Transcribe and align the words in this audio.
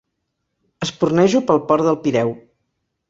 Espurnejo 0.87 1.41
pel 1.51 1.61
port 1.69 1.87
del 1.89 2.01
Pireu. 2.07 2.33